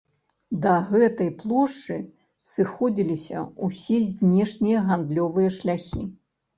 [0.61, 1.99] Да гэтай плошчы
[2.53, 6.03] сыходзіліся ўсе знешнія гандлёвыя шляхі.